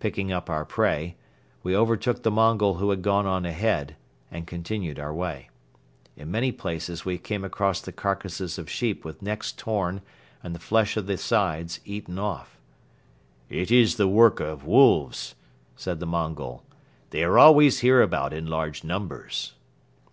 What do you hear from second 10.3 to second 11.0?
and the flesh